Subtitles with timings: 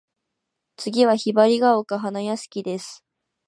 [0.77, 3.05] 次は雲雀丘花屋敷（ひばりがおかはなやしき）です。